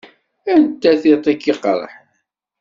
[0.53, 2.07] Anta tiṭ i k-iqerḥen?